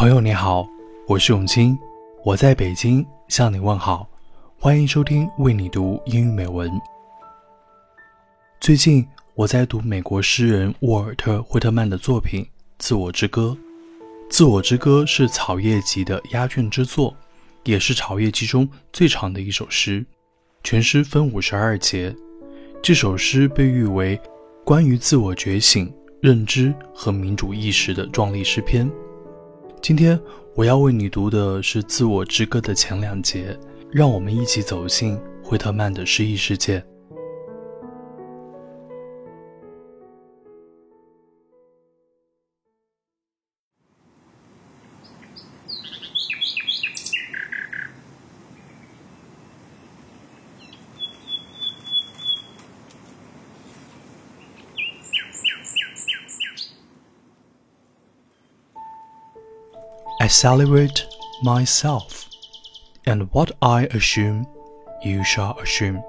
[0.00, 0.66] 朋友你好，
[1.06, 1.78] 我是永清，
[2.24, 4.08] 我在北京向你问好，
[4.58, 6.72] 欢迎收听为你读英语美文。
[8.62, 12.42] 最近我在读美国诗人沃尔特·惠特曼的作品
[12.78, 13.54] 《自我之歌》。
[14.30, 17.14] 《自我之歌》是草叶集的压卷之作，
[17.64, 20.02] 也是草叶集中最长的一首诗。
[20.64, 22.16] 全诗分五十二节。
[22.80, 24.18] 这首诗被誉为
[24.64, 28.90] 关于自我觉醒、认知和民主意识的壮丽诗篇。
[29.82, 30.20] 今天
[30.54, 33.58] 我要为你读的是《自我之歌》的前两节，
[33.90, 36.84] 让我们一起走进惠特曼的诗意世界。
[60.30, 61.06] Celebrate
[61.42, 62.28] myself,
[63.06, 64.46] and what I assume,
[65.04, 66.02] you shall assume.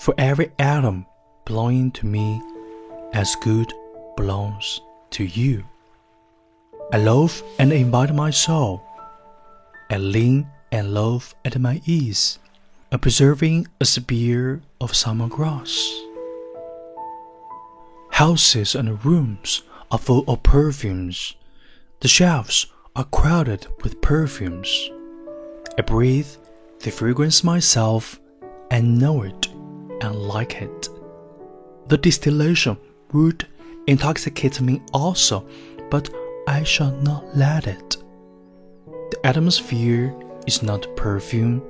[0.00, 1.06] For every atom
[1.44, 2.42] belonging to me,
[3.12, 3.72] as good
[4.16, 5.64] belongs to you.
[6.92, 8.82] I love and invite my soul.
[9.90, 12.38] I lean and love at my ease,
[12.92, 15.94] observing a spear of summer grass.
[18.12, 21.34] Houses and rooms are full of perfumes.
[22.00, 22.66] The shelves
[22.98, 24.90] are crowded with perfumes.
[25.78, 26.26] I breathe
[26.80, 28.18] the fragrance myself
[28.72, 29.46] and know it
[30.00, 30.88] and like it.
[31.86, 32.76] The distillation
[33.12, 33.46] would
[33.86, 35.46] intoxicate me also,
[35.90, 36.10] but
[36.48, 37.98] I shall not let it.
[39.12, 40.12] The atmosphere
[40.48, 41.62] is not perfume.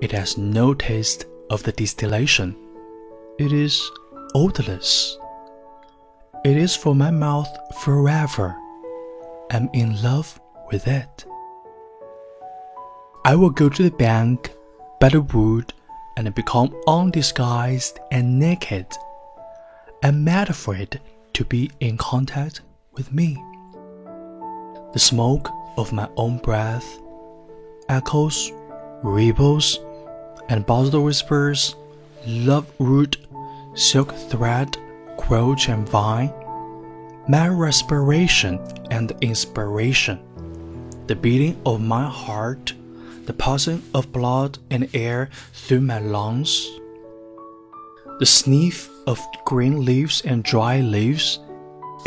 [0.00, 2.54] It has no taste of the distillation.
[3.40, 3.90] It is
[4.36, 5.18] odorless.
[6.44, 7.48] It is for my mouth
[7.82, 8.54] forever.
[9.50, 10.40] I'm in love
[10.70, 11.24] with it.
[13.24, 14.52] I will go to the bank,
[15.00, 15.72] by the wood,
[16.16, 18.86] and become undisguised and naked.
[20.02, 21.00] I'm mad for it
[21.32, 22.60] to be in contact
[22.92, 23.42] with me.
[24.92, 26.98] The smoke of my own breath
[27.88, 28.52] echoes,
[29.02, 29.80] ripples,
[30.48, 31.74] and buzzed whispers,
[32.26, 33.16] love root,
[33.74, 34.76] silk thread,
[35.16, 36.32] quilch and vine,
[37.26, 38.60] my respiration
[38.90, 40.20] and inspiration
[41.06, 42.72] the beating of my heart,
[43.26, 46.66] the passing of blood and air through my lungs,
[48.18, 51.40] the sniff of green leaves and dry leaves,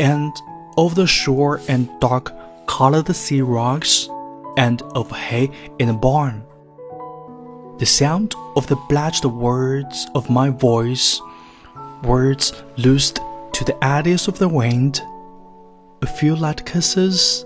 [0.00, 0.32] and
[0.76, 2.32] of the shore and dark
[2.66, 4.08] colored sea rocks,
[4.56, 6.44] and of hay in a barn.
[7.78, 11.20] The sound of the blessed words of my voice,
[12.02, 13.20] words loosed
[13.52, 15.00] to the eddies of the wind,
[16.02, 17.44] a few light kisses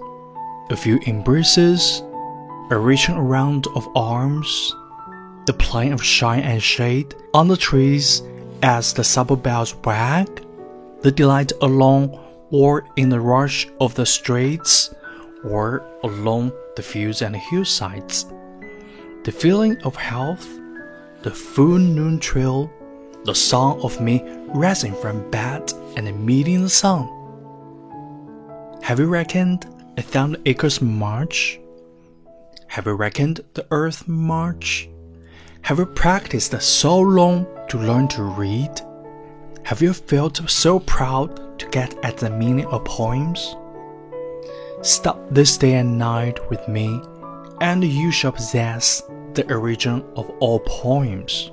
[0.73, 2.03] a few embraces,
[2.71, 4.75] a reaching around of arms,
[5.45, 8.23] the playing of shine and shade on the trees
[8.63, 10.47] as the supper bells wag,
[11.03, 12.19] the delight along
[12.51, 14.95] or in the rush of the streets
[15.45, 18.25] or along the fields and hillsides,
[19.25, 20.49] the feeling of health,
[21.23, 22.71] the full noon trail,
[23.25, 24.23] the song of me
[24.55, 27.07] rising from bed and meeting the sun.
[28.83, 29.67] Have you reckoned
[29.97, 31.61] a thousand acres march?
[32.69, 34.89] Have you reckoned the earth march?
[35.63, 38.81] Have you practiced so long to learn to read?
[39.65, 43.55] Have you felt so proud to get at the meaning of poems?
[44.81, 47.01] Stop this day and night with me,
[47.61, 49.03] and you shall possess
[49.35, 51.51] the origin of all poems.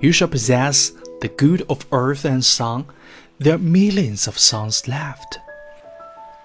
[0.00, 2.86] You shall possess the good of earth and song.
[3.38, 5.38] There are millions of songs left.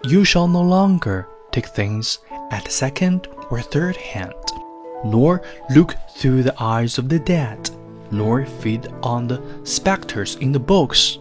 [0.06, 2.20] You shall no longer take things
[2.52, 4.34] at second or third hand,
[5.04, 5.42] nor
[5.76, 7.70] look through the eyes of the dead,
[8.10, 11.20] nor feed on the spectres in the books.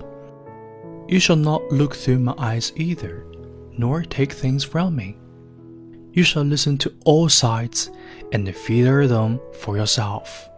[1.09, 3.27] You shall not look through my eyes either,
[3.77, 5.17] nor take things from me.
[6.13, 7.91] You shall listen to all sides
[8.31, 10.49] and filter them for yourself.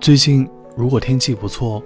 [0.00, 1.82] 最近如果天气不错，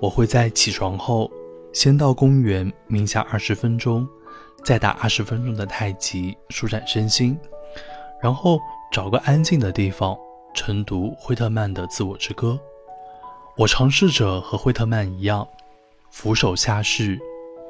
[0.00, 1.30] 我会在起床后
[1.72, 4.08] 先到公园冥想二十分钟，
[4.64, 7.38] 再打二十分钟的太极舒展身心，
[8.20, 8.58] 然后
[8.90, 10.16] 找个安静的地方
[10.52, 12.48] 晨读惠特曼的《自我之歌》。
[13.56, 15.46] 我尝试着和惠特曼一样，
[16.10, 17.20] 俯首下视，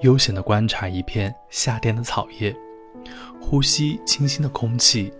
[0.01, 2.57] 悠闲地观察一片夏天的草叶，
[3.41, 5.13] 呼吸清新的空气。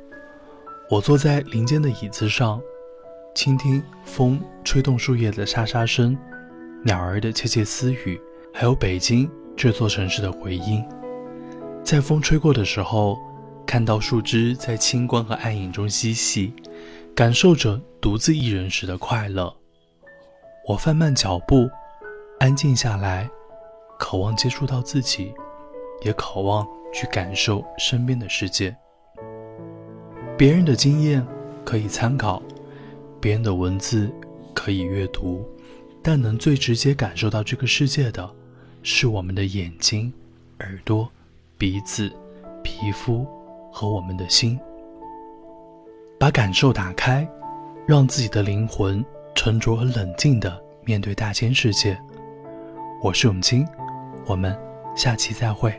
[0.89, 2.61] 我坐在林间的椅子上，
[3.35, 6.17] 倾听风吹动树叶的沙沙声，
[6.85, 8.21] 鸟儿的窃窃私语，
[8.53, 10.85] 还有北京这座城市的回音。
[11.83, 13.19] 在风吹过的时候，
[13.67, 16.53] 看到树枝在清光和暗影中嬉戏，
[17.15, 19.55] 感受着独自一人时的快乐。
[20.69, 21.69] 我放慢脚步，
[22.41, 23.31] 安静下来，
[23.99, 25.33] 渴望接触到自己，
[26.03, 28.77] 也渴望去感受身边的世界。
[30.37, 31.27] 别人的经验
[31.65, 32.43] 可以参考，
[33.21, 34.11] 别人的文字
[34.55, 35.47] 可以阅读，
[36.03, 38.29] 但能最直接感受到这个世界的，
[38.83, 40.13] 是我们的眼睛、
[40.61, 41.07] 耳朵、
[41.59, 42.11] 鼻子、
[42.63, 43.27] 皮肤
[43.71, 44.59] 和我们的心。
[46.19, 47.29] 把感受打开，
[47.87, 51.99] 让自己的灵魂沉着而冷静地面对大千世界。
[53.03, 53.67] 我是永清，
[54.27, 54.59] 我们
[54.97, 55.79] 下期再会。